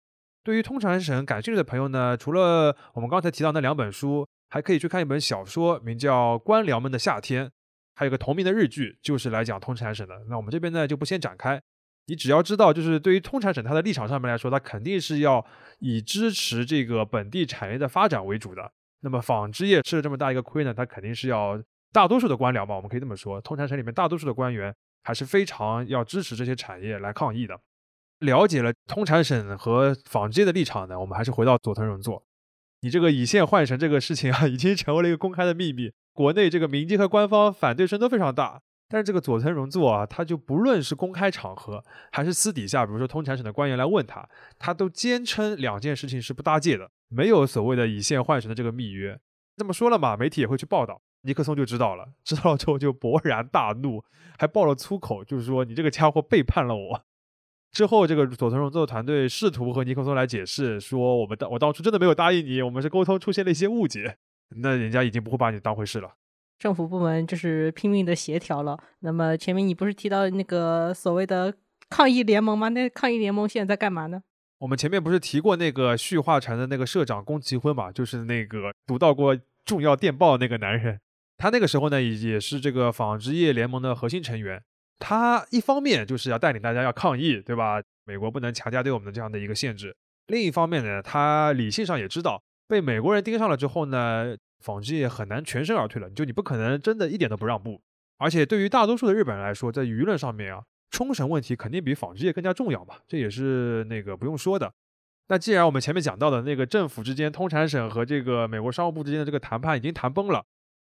[0.45, 7.47] 对于通常省感兴趣的朋友呢，除了我们刚才提到那两本书，还可以去看一本小说，名叫《官僚们的夏天》，
[7.95, 10.15] 还有个同名的日剧，就是来讲通产省的。
[10.29, 11.61] 那我们这边呢，就不先展开。
[12.07, 15.45] 你只要知道，就是对于通产省它的立场上面来说，它肯定是要
[15.79, 18.73] 以支持这个本地产业的发展为主的。
[19.03, 24.75] 那么纺织业吃了这么大一个亏呢，它肯定是要大多数的官僚嘛，我们可以这么说，通产省里面大多数的官员
[25.05, 27.61] 还是非常要支持这些产业来抗议的。
[28.21, 32.25] 了解了通产省和纺织业的立场呢，我们还是回到佐藤荣作，
[32.81, 38.63] 你这个以线换神这个事情啊，已经成为了一个公开的秘密，国内这个民间和官方反对声都非常大。
[38.89, 49.19] 但是这个佐藤荣作啊，他就不论是公开场合还是私底下，比如说通产省的官员来问他，他都坚称两件事情是不搭界的，没有所谓的以线换神的这个密约。
[49.57, 54.05] 这么说了嘛，媒体也会去报道，尼克松就知道了，知道了之后就勃然大怒，
[54.39, 57.03] 还爆了粗口，就是说你这个家伙背叛了我。
[57.71, 64.19] 之后这个佐藤荣作团队试图和尼克松来解释，说我们当我当初真的没有答应你，我们是沟通出现了一些误解，
[64.57, 66.13] 那人家已经不会把你当回事了。
[66.59, 68.79] 政府部门就是拼命的协调了。
[69.01, 71.53] 那么前面你不是提到那个所谓的
[71.91, 72.69] 抗议联盟吗？
[72.69, 74.23] 那抗议联盟现在在干嘛呢？
[74.59, 77.91] 我们前面不是提过那个旭化成的那个社长宫崎辉嘛？
[77.91, 81.01] 就是那个读到过重要电报那个男人。
[81.37, 84.63] 他那个时候呢，也是这个纺织业联盟的核心成员。
[85.01, 87.83] 他一方面就是要带领大家要抗议，对吧？
[88.05, 89.97] 美国不能强加对我们的这样的一个限制。
[90.29, 96.09] 另一方面呢，他理性上也知道，被美国人盯上了之后呢，纺织业很难全身而退了。
[96.11, 97.81] 就你不可能真的一点都不让步。
[98.19, 104.73] 而且对于大多数的日本人来说，在舆论上面啊，冲绳问题肯定比纺织业更加重要嘛，这也是那个不用说的。
[105.29, 110.45] 那既然我们前面讲到的那个政府之间，通产省和这个美国商务部之间的这个谈判已经谈崩了。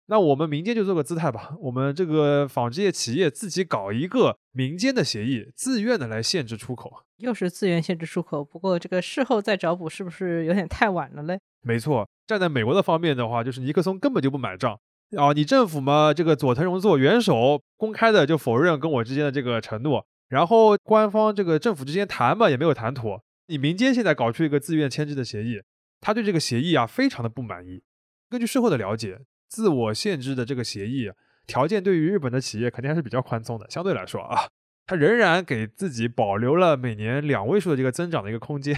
[0.09, 8.45] 那我们民间就做个姿态吧，我们这个纺织业企业自己搞一个民间的协议，自愿的来限制出口，又是自愿限制出口。
[8.45, 11.41] 不过这个事后再找补，是不是有点太晚了嘞？
[11.67, 14.79] 没错，站在美国的方面的话，就是尼克松根本就不买账
[15.17, 15.33] 啊！
[15.33, 25.61] 你政府嘛，这个佐藤荣作元首公开的就否认跟我之间的这个承诺，然后官方这个政府之间谈嘛也没有谈妥，你民间现在搞出一个自愿签字的协议，
[26.01, 27.83] 他对这个协议啊非常的不满意。
[28.31, 29.21] 根据事后的了解。
[29.49, 31.09] 自我限制的这个协议
[31.47, 33.65] 条件，对于日本的企业肯定还是比较宽松的。
[33.71, 34.49] 相对来说啊，
[34.85, 38.77] 他仍然给自己保留了每年两位数的这个增长的一个空间。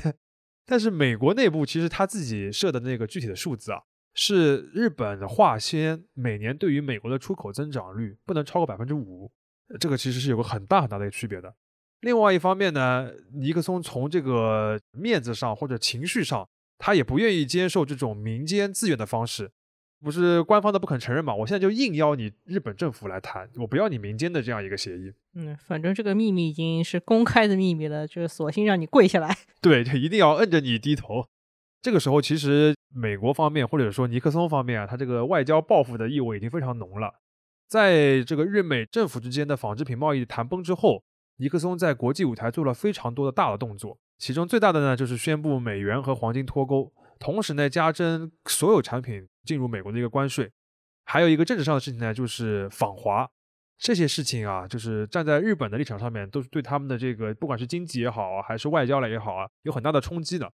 [0.70, 3.80] 但是美国内部其实他自己设的那个具体的数字啊，
[4.12, 9.32] 是日本化纤每年对于美国的出口增长率不能超过百分之五。
[9.80, 11.54] 这个其实是有个很大很大的区别的。
[12.00, 19.50] 另外一方面呢，尼克松从这个面子上或者情绪上，他也不愿意接受这种民间自愿的方式。
[20.00, 21.34] 不是官方的不肯承认嘛？
[21.34, 25.12] 我现在就硬邀你日本政府来谈，我不要你民间的这样一个协议。
[25.34, 29.36] 嗯，反正这个秘密已经是公开的秘密了，就是索性让你跪下来。
[29.60, 31.26] 对，就一定要摁着你低头。
[31.82, 37.14] 这个时候，其实美国方面或者说尼克松方面啊，他这个外交报复的意味已经非常浓了。
[37.68, 41.02] 在这个日美政府之间的纺织品贸易谈崩之后，
[41.38, 46.92] 尼克松在国际舞台做了非常多的大的动作，其中最大的呢就是宣布美元和黄金脱钩。
[47.18, 50.50] 同时呢，加征所有产品进入美国的一个关税，
[51.04, 53.28] 还有一个政治上的事情呢，就是访华。
[53.78, 60.50] 这些事情啊，就是站在日本的立场上面，都是对他们的这个不管是经济也好啊，还是外交了也好啊，有很大的冲击的。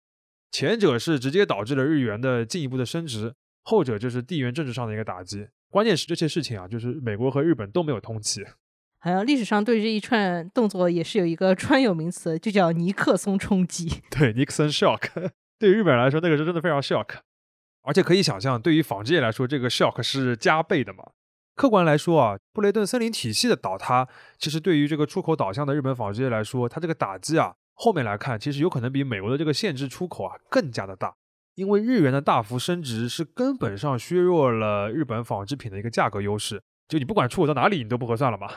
[0.51, 5.49] 前者是直接导致了日元的进一步的升值，后者就是地缘政治上的一个打击。
[5.71, 8.45] 关键是这些事情啊，就是美国和日本都没有通气。
[8.99, 14.03] 好像历史上对这一串动作也是有一个专有名词，就叫尼克松冲击。
[14.11, 15.31] 对，尼克松 shock。
[15.65, 17.21] 对于日本人来说，那个是真的非常 shock，
[17.85, 21.03] 而且可以想象，对于纺织业来说，这个 shock 是加倍的嘛。
[21.55, 31.15] 客观来说啊，布雷顿森林体系的倒塌，其实对于这个出口导向的日本纺织业来说，它这个打击啊，后面来看，其实有可能比美国的这个限制出口啊更加的大，
[31.55, 38.51] 因为日元的大幅升值是根本上削弱了日本纺织品的一个价格优势，就你不管出口到哪里，你都不合算了嘛。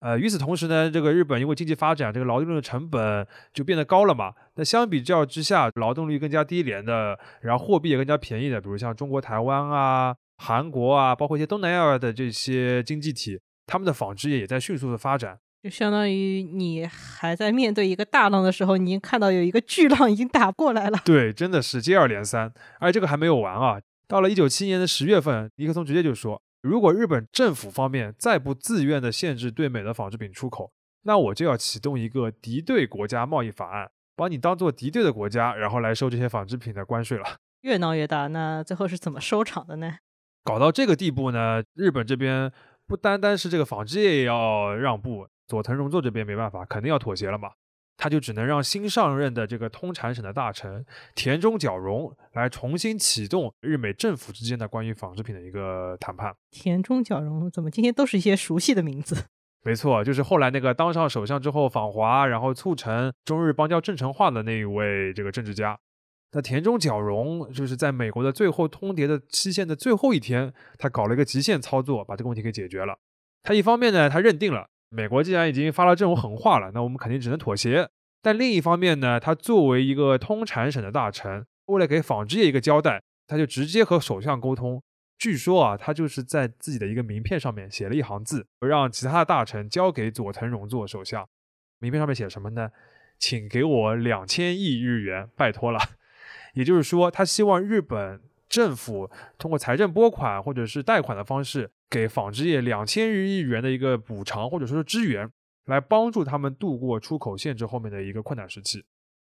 [0.00, 4.32] 呃，与此同时呢，这个日本因为经济发展，这个劳动力的成本就变得高了嘛。
[4.54, 15.36] 那相比较之下，劳动力更加低廉的，然后货币也更加便宜的，比如像中国台湾啊、韩国啊，包括一些东南亚的这些经济体，他们的纺织业也在迅速的发展。
[15.60, 21.00] 就相当于你还在面对一个大浪的时候，你已经看到有一个巨浪已经打过来了。
[21.04, 22.52] 对，真的是接二连三。
[22.78, 26.40] 而且这个还没有完啊，到了一九七年的十月份，尼克松直接就说。
[26.60, 37.24] 如果日本政府方面再不自愿的限制对美的纺织品出口，那我就要启动一个敌对国家贸易法案，把你当做敌对的国家，然后来收这些纺织品的关税了。
[37.62, 39.98] 越闹越大，那最后是怎么收场的呢？
[40.44, 42.52] 搞到这个地步呢，日本这边
[42.86, 47.50] 不单单是这个纺织业要让步，佐藤荣作这边没办法，肯定要妥协了嘛。
[47.98, 56.34] 他就只能让新上任的这个通产省的大臣田中角荣来重新启动日美政府之间的关于纺织品的一个谈判。
[56.50, 59.26] 田中角荣怎么今天都是一些熟悉的名字？
[59.64, 65.78] 没错，就是后来那个当上首相之后访华，然后促成中日邦交正常化的那一位这个政治家。
[66.30, 72.98] 那田中角荣就是在美国的最后通牒的期限的最后一天，他搞了一个极限操作，把这个问题给解决了。
[73.42, 74.68] 他一方面呢，他认定了。
[74.90, 77.88] 美国既然已经发了这种狠话了，那我们肯定只能妥协。
[78.22, 84.82] 但另一方面呢，他作为一个通产省的大臣，为了给纺织业一个交代，他就直接和首相沟通。
[85.18, 91.28] 据说啊，他就是在自己的一个名片上面写了一行字，让其他的大臣交给佐藤荣作首相。
[91.80, 92.70] 名片上面写什么呢？
[93.18, 95.78] 请给我两千亿日元，拜托了。
[96.54, 101.70] 也就是说，他希望日本政府通过财政拨款或者是贷款的方式。
[101.90, 105.30] 给纺织业两千亿日元的一个补偿或者说是支援，
[105.66, 108.84] 来帮助他们度过出口限制后面的一个困难时期。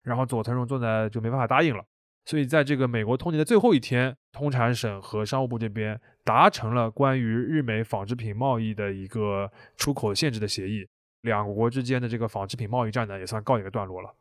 [0.03, 1.83] 然后佐藤荣作呢就没办法答应了，
[2.25, 10.85] 所以在这个美国通牒的最后一天，通产省和商务部这边达成了关于日美纺织品贸易的一个出口限制的协议，
[11.21, 14.15] 两国之间的这个纺织品贸易战呢也算告一个段落了。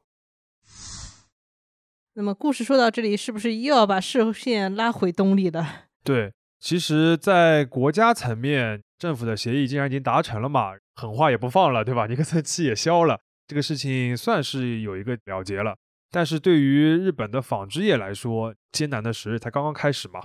[2.15, 5.87] 那么故事说到这里，是不是又要把视线拉回东丽了？
[6.05, 6.33] 对。
[6.63, 12.07] 其实，在国家层面，政府的协议既然已经达成了嘛，狠话也不放了，对吧？
[12.07, 15.77] 尼克森气也消了，这个事情算是有一个了结了。
[16.13, 20.21] 但是对于日本的纺织业来说，艰难的时日才刚刚开始嘛。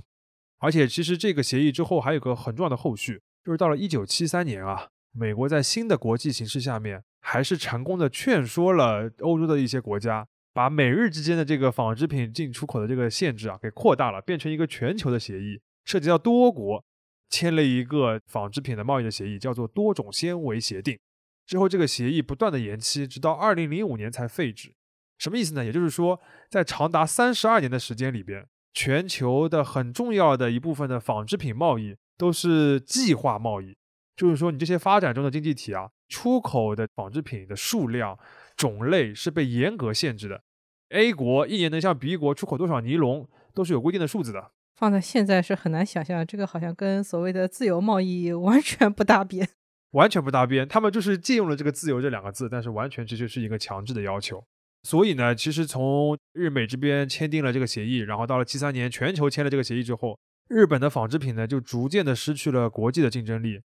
[0.59, 16.83] 而且，其实这个协议之后还有个很重要的后续，就是到了一九七三年啊，美国在新的国际形势下面，还是成功的劝说了欧洲的一些国家，把美日之间的这个纺织品进出口的这个限制啊给扩大了，变成一个全球的协议，涉及到多国，
[17.29, 20.99] 签了一个纺织品的贸易的协议，叫做多种纤维协定。
[21.45, 24.73] 之后，这个协议不断的延期，直到二零零五年才废止。
[25.17, 25.63] 什么意思呢？
[25.63, 26.19] 也就是说，
[26.49, 33.73] 在长达三十二年的时间里边，全球的很重要的一部分的纺织品贸易都是计划贸易，
[34.17, 38.19] 就是说，你这些发展中的经济体啊，出口的纺织品的数量、
[38.57, 40.43] 种类是被严格限制的。
[40.89, 44.51] A 国一年能向 B 国出口多少尼龙，都是有规定的数字的。
[44.77, 49.49] 放在现在是很难想象，这个好像跟所谓的自由贸易 完全不搭边，
[49.91, 50.67] 完全不搭边。
[50.67, 54.43] 他们就是借用了这个“自由”这两个字，但是完全这就是一个强制的要求。
[54.83, 63.61] 所以呢，其实从日美这边签订了这个协议，然后到了七三年全球签了这个协议之后，日本的纺织品呢就逐渐的失去了国际的竞争力，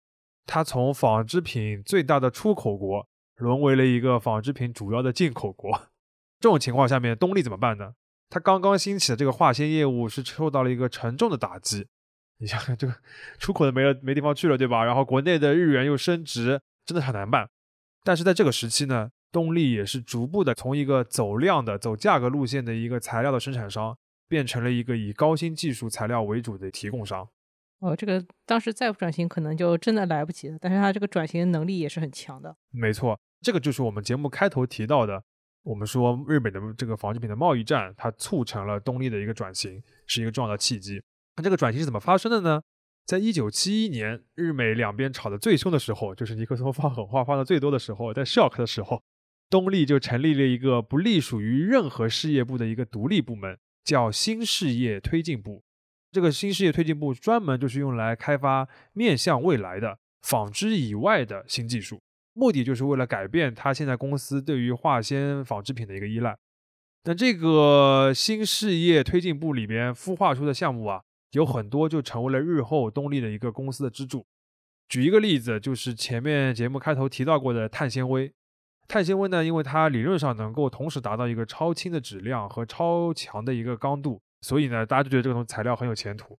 [0.46, 3.06] 它从纺织品最大的出口国
[3.36, 5.70] 沦为了一个纺织品主要的进口国。
[6.40, 7.92] 这种情况下面，东丽怎么办呢？
[8.33, 11.87] 它刚刚兴起的这个化纤业务是受到了一个沉重的打击。
[12.39, 12.95] 你想想，这个
[13.39, 14.83] 出口的没了，没地方去了，对吧？
[14.85, 17.51] 然后国内的日元又升值，真的很难办。
[18.03, 19.11] 但是在这个时期呢？
[19.30, 23.97] 东丽也是逐步的从一个走量的、走价格路线的一个材料的生产商，
[24.28, 27.26] 变成了一个以高新技术材料为主的提供商。
[27.80, 30.59] 哦，这个当时再不转型，可能就真的来不及了。
[30.61, 32.55] 但是它这个转型能力也是很强的。
[32.70, 35.22] 没错，这个就是我们节目开头提到的，
[35.62, 41.02] 我们说日本的这个纺织品的贸易战，它促成了东丽的一个转型，是一个重要的契机。
[41.36, 42.60] 那这个转型是怎么发生的呢？
[43.06, 49.02] 在一九七一年，日美两边吵得最凶的时候，就是尼克松放狠话放的最多的时候，在 shock 的时候。
[49.50, 55.62] 东丽就成立了一个不隶属于任何事业部的一个独立部门，叫新事业推进部。
[56.10, 62.00] 这个新事业推进部专门就是用来开发面向未来的纺织以外的新技术，
[62.35, 66.37] 目的就是为了改变他现在公司对于化纤纺织品的一个依赖。
[67.05, 71.03] 那这个新事业推进部里边孵化出的项目啊，
[71.33, 74.24] 有很多就成为了日后东丽的一个公司的支柱。
[74.89, 78.33] 举一个例子，就是前面节目开头提到过的碳纤维。
[78.89, 86.39] 碳纤维呢，因为它理论上能够同时达到一个超轻的质量和超强的一个刚度，所以呢，大家就觉得这种材料很有前途。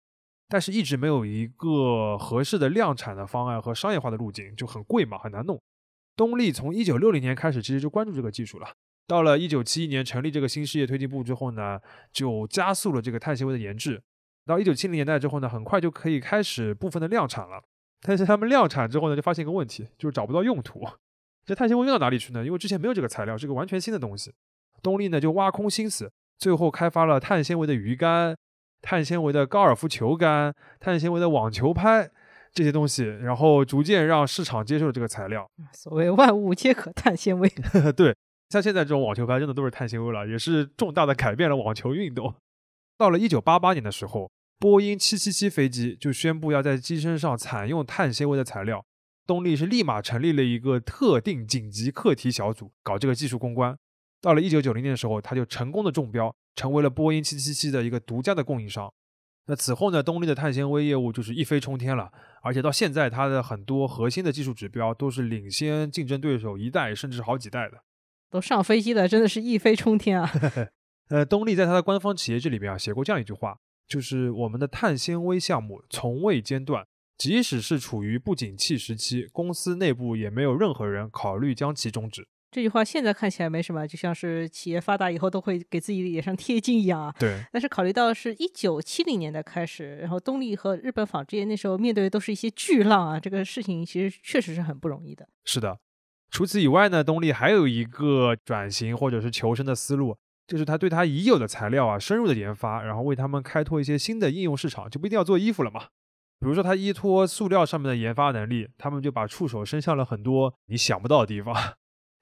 [0.49, 5.59] 但是，一直没有一个合适的量产的方案和商业化的路径，就很贵嘛，很难弄。
[6.15, 8.67] 东丽从一九六零年开始，其实就关注这个技术了。
[9.07, 11.79] 到了一九七一年成立这个新事业推进部之后呢，
[12.11, 14.01] 就加速了这个碳纤维的研制。
[14.45, 17.63] 到一九七零年代之后呢，很快就可以开始部分的量产了。
[18.01, 20.85] 但是他们量产之后呢，就发现一个问题，就是找不到用途。
[21.45, 22.45] 这碳纤维用到哪里去呢？
[22.45, 24.33] 因为之前没有这个材料，是个完全新的东西。
[24.81, 28.35] 东丽呢就挖空心思，最后开发了碳纤维的鱼竿、
[28.81, 32.09] 碳纤维的高尔夫球杆、碳纤维的网球拍
[32.53, 35.49] 这些东西，然后逐渐让市场接受了这个材料。
[35.73, 37.49] 所谓万物皆可碳纤维。
[37.97, 38.15] 对，
[38.49, 42.33] 像现在这种网球拍真的都是碳纤维了，也是重大的改变了网球运动。
[42.97, 48.85] 到了一九八八年的时候，波音七七七飞机就宣布要在机身上采用碳纤维的材料。
[49.25, 53.75] 东力是立马成立了一个特定紧急课题小组，搞这个技术攻关。
[54.21, 58.93] 到了一九九零年的时候，他就成功的中标，成为了波音七七七的一个独家的供应商。
[59.47, 67.83] 那此后呢，东丽的碳纤维业务就是一飞冲天了，而且到现在，它的很多核心的技术指标都是领先竞争对手一代甚至好几代的。
[68.29, 70.31] 都上飞机了，真的是一飞冲天啊！
[71.09, 76.85] 呃，东丽在它的官方企业志里面啊写过这样一句话，就是我们的碳纤维项目从未间断。
[77.15, 82.27] 即使是处于不景气时期，公司内部也没有任何人考虑将其终止。
[82.53, 87.15] 这句话现在看起来没什么，就像是企业发达以后都会给自己脸上贴金一样啊。
[87.19, 87.43] 对。
[87.51, 95.27] 但是考虑到是一九七零年代开始，然后东丽和日本纺织业那时候面对的都是一些巨浪啊，这个事情其实确实是很不容易的。
[95.43, 95.79] 是的。
[96.29, 100.15] 除此以外呢，东丽还有一个转型或者是求生的思路，
[100.47, 105.87] 就是他对他已有的材料啊深入的研发，然后为他们开拓一些新的应用市场，就不一定要做衣服了嘛。
[106.39, 111.55] 比如说，他依托塑料上面的研发能力，他们就把触手伸向了很多你想不到的地方。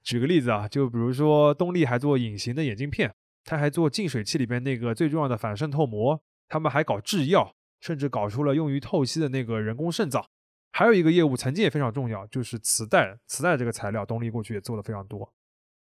[0.02, 10.24] 举个例子啊，就比如说东丽还做隐形的眼镜片，他还做净水器里边那个最重要的反渗透膜，他们还搞制药，甚至搞出了用于透析的那个人工肾脏。
[10.72, 13.18] 还有一个业务曾经也非常重要，就是磁带。
[13.26, 15.32] 磁带这个材料，东丽过去也做的非常多。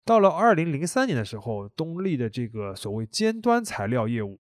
[0.05, 4.39] 到了二零零三年的时候，东丽的这个所谓尖端材料业务。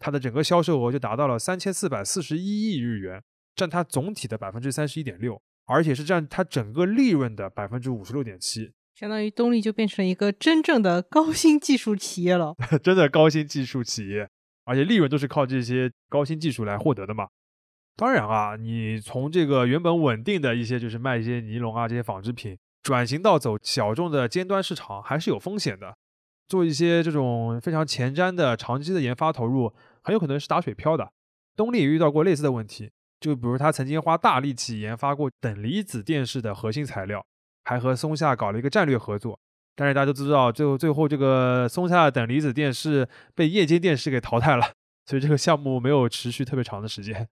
[0.00, 3.22] 它的整个销售额就达到了三千四百四十一亿日元，
[3.54, 8.72] 占它总体的百分之三十一点六，而且是占它整个利润的百分之五十六点七。
[8.94, 14.28] 相当于东丽就变成了一个真正的高新技术企业了， 真的高新技术企业，
[14.64, 17.26] 而且利润都是靠这些高新技术来获得的嘛。
[17.96, 25.96] 当然啊，你从这个原本稳定的一些就是卖一些尼龙啊这些纺织品，转型到走小众的尖端市场，还是有风险的。
[26.46, 29.72] 做一些这种非常前瞻的长期的研发投入，
[30.02, 31.10] 很有可能是打水漂的。
[31.56, 37.24] 东丽也遇到过类似的问题，就比如他曾经花大力气研发过等离子电视的核心材料。
[37.64, 39.38] 还和松下搞了一个战略合作，
[39.74, 44.72] 但是大家都知道，最后最后这个松下等离子电视被液晶电视给淘汰了，
[45.06, 47.26] 所以这个项目没有持续特别长的时间。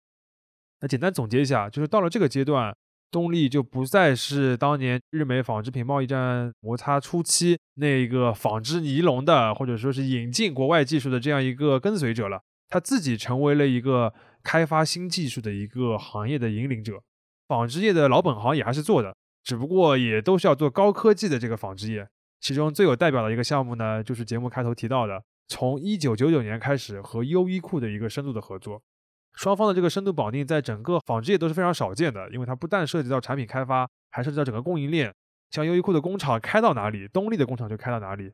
[0.80, 2.74] 那简单总结一下，就是到了这个阶段，
[3.11, 14.12] 东丽就不再是当年日美纺织品贸易战摩擦初期那个纺织尼龙的，或者说是引进国外技术的这样一个跟随者了，他自己成为了一个
[14.43, 17.03] 开发新技术的一个行业的引领者。
[17.47, 19.14] 纺织业的老本行也还是做的。
[19.45, 22.09] 只不过也都是要做高科技的这个纺织业，
[22.40, 28.82] 其中最有代表的一个项目呢，就是节目开头提到的，从一九九九年开始和优衣库的一个深度的合作，
[29.34, 35.12] 双方的这个深度绑定在整个纺织业都是非常少见的，因为它不但涉及到产品开发，还涉及到整个供应链，
[35.51, 38.32] 像优衣库的工厂开到哪里，东丽的工厂就开到哪里。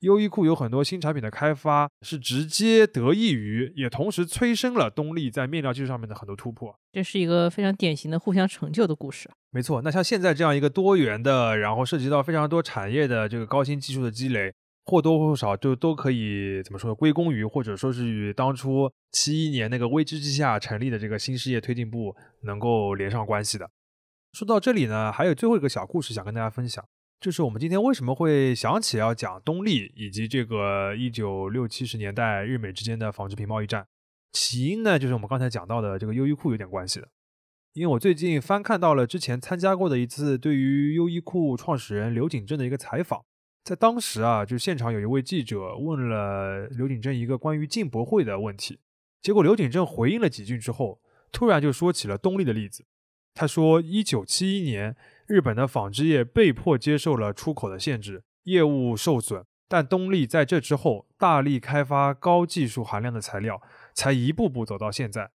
[0.00, 6.74] 优衣库有很多新产品的开发，是直接得益于，也同时催生了东丽在面料技术上面的很多突破。
[6.92, 9.28] 这是一个非常典型的互相成就的故事。
[9.50, 23.68] 没错，那像现在这样一个多元的，然后涉及到非常多产业的这个高新技术的积累，或多或少就都可以怎么说，归功于或者说是与当初七一年那个危机之下成立的这个新事业推进部能够连上关系的。
[24.32, 26.84] 说到这里呢，还有最后一个小故事想跟大家分享。
[27.20, 33.84] 就是我们今天为什么会想起要讲东丽以及这个一九六七十年代日美之间的纺织品贸易战？
[34.32, 37.08] 起因呢，就是我们刚才讲到的这个优衣库有点关系的。
[37.72, 43.24] 因为我最近翻看到了之前参加过的一次对于优衣库创始人刘景正的一个采访，
[43.64, 48.78] 在当时啊，就现场有一位记者问了刘景正一个关于进博会的问题，
[49.20, 51.00] 结果刘景正回应了几句之后，
[51.32, 52.84] 突然就说起了东丽的例子。
[53.34, 54.94] 他说，一九七一年。
[55.28, 59.44] 日本的纺织业被迫接受了出口的限制，业务受损。
[59.68, 63.60] 但东丽在这之后大力开发高技术含量的材料，
[63.92, 65.30] 才一步步走到现在。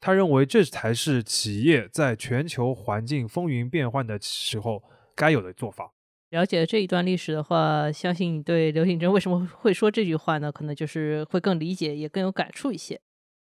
[0.00, 4.82] 他认为这才是企业在全球环境风云变幻的时候
[5.14, 5.92] 该有的做法。
[6.30, 10.50] 了解这一段历史的话，相信你对刘景珍为什么会说这句话呢？
[10.50, 13.00] 可能就是会更理解，也更有感触一些。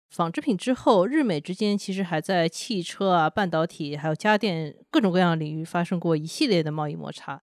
[0.09, 7.41] 纺织品之后，日美之间其实还在汽车啊、半导体还有家电各种各样领域发生过一系列的贸易摩擦。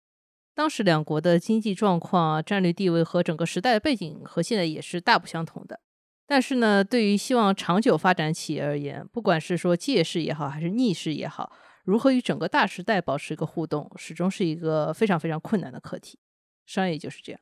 [0.53, 5.80] 当时两国的经济状况啊、战略地位和整个时代的背景和现在也是大不相同的。
[6.28, 11.51] 但是呢，对于希望长久发展企业而言，不管是说借势也好，还是逆势也好，
[11.84, 16.20] 如何与整个大时代保持一个互动，始终是一个非常非常困难的课题。
[16.66, 17.41] 商业就是这样。